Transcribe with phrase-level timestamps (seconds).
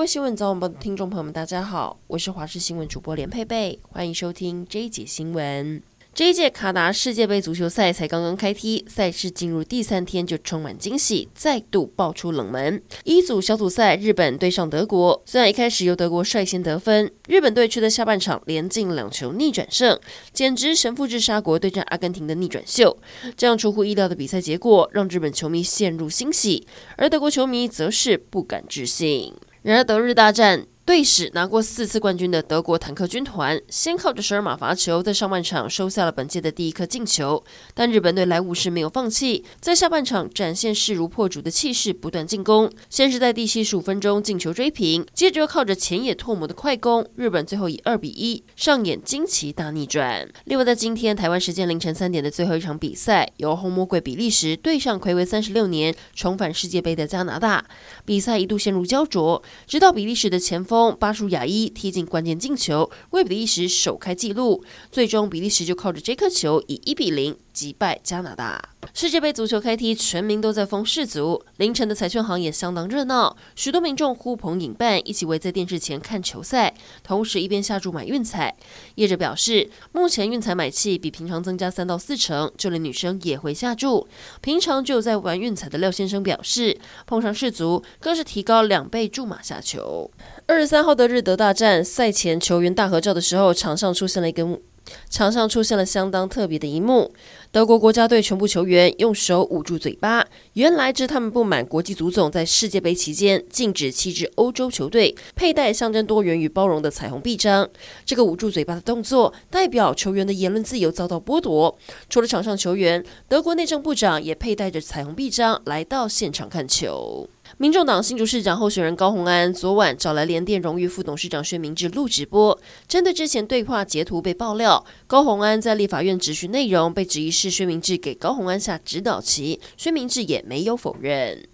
[0.00, 5.82] 位新闻早晚报的听众朋友们，大家好，我是华视新闻主播连佩佩，欢迎收听这一节新闻。
[6.14, 12.82] 这一届卡达世界杯足球赛才刚刚开踢，赛事进入第三天就充满惊喜，再度爆出冷门。
[13.04, 20.00] 一组小组赛，日本对上德国，虽然一开始由德国率先得分，日本队却在下半场连进两球逆转胜，
[20.32, 22.96] 简直神复制沙国对战阿根廷的逆转秀。
[23.36, 29.34] 这样出乎意料的比赛结果，让日本球迷陷入欣喜，而德国球迷则是不敢置信。
[29.62, 30.66] 然而，德日大战。
[30.90, 37.44] 队史拿过四次冠军的德国坦克军团，先靠着十二码罚球，在上半场收下了本届的第一颗进球。
[37.74, 42.68] 但日本队来武士没有放弃，在下半场展现势如破竹的气势，不断进攻。
[42.88, 50.28] 先是在第七十五分钟进球追平，接着靠着前野拓磨的快攻，日本最后以二比一上演惊奇大逆转。
[50.46, 57.64] 另外，在今天台湾时间凌晨三点的最后一场比赛，由红魔鬼比利时对上魁违三十六年重返世界杯的加拿大，
[58.04, 60.79] 比赛一度陷入胶着，直到比利时的前锋。
[60.98, 64.64] 巴舒亚伊踢进关键进球，为比利时首开纪录。
[64.92, 68.70] 最终，比利时就靠着这颗球以一比零击败加拿大。
[68.92, 71.42] 世界杯足球开踢，全民都在疯世足。
[71.58, 78.54] 凌晨的彩券行也相当热闹，许多民众呼朋引伴，一起围在电视前看球赛，同时一边下注买运彩。
[78.96, 84.08] 业者表示，目前运彩买气比平常增加三到四成，就连女生也会下注。
[84.40, 90.10] 平常就在玩运彩的廖先生表示，碰上世足更是提高两倍注码下球。
[90.46, 94.60] 二十三号的日德大战赛前球员大合照的时候，场上出现了一根。
[95.08, 97.12] 场上出现了相当特别的一幕，
[97.52, 107.68] 德国国家队全部球员用手捂住嘴巴，原来是他们不满国际足总在世界杯期间禁止七支欧洲球队佩戴象征多元与包容的彩虹臂章。
[108.04, 111.78] 这个捂住嘴巴的动作，代表球员的言论自由遭到剥夺。
[112.08, 117.28] 除了场上球员，德国内政部长也佩戴着彩虹臂章来到现场看球。
[117.58, 131.44] 民众党新竹市长候选人高虹安昨晚找来联电荣誉副董事长薛明志录直播，针对之前对话截图被爆料，高虹安在立法院质询内容被质疑是薛明志给高虹安下指导棋，薛明志也没有否认。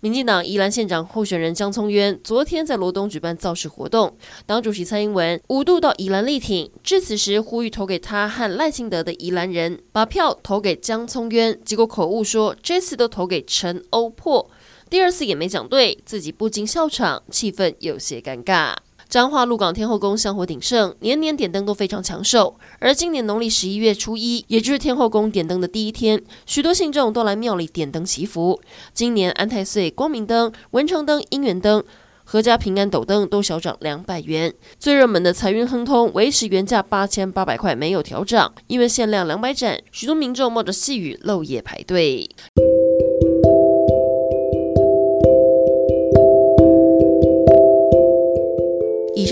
[0.00, 4.14] 民进党宜兰县长候选人江聪渊昨天在罗东举办造势活动，
[4.44, 14.50] 党主席蔡英文五度到宜兰力挺，致辞时呼吁投给他和赖清德的宜兰人把票投给江聪渊，结果口误说这次都投给陈欧破。
[14.90, 18.74] 第二次也没讲对，自己不禁笑场，气氛有些尴尬。
[19.08, 22.58] 彰化鹿港天后宫香火鼎盛，年年点灯都非常抢手。
[22.80, 28.60] 而今年农历十一月初一，也就是天后宫点灯的第一天，许多信众都来庙里点灯祈福。
[28.92, 31.84] 今年安太岁光明灯、文昌灯、姻缘灯、
[32.28, 34.52] 阖家平安斗灯都小涨两百元。
[34.80, 42.28] 最热门的财运亨通维持原价八千八百块，没有调涨，因为限量两百盏，许多民众冒着细雨漏夜排队。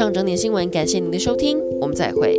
[0.03, 2.37] 上整点新闻，感谢您的收听，我们再会。